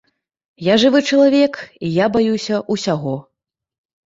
[0.67, 3.15] Я жывы чалавек і я баюся ўсяго.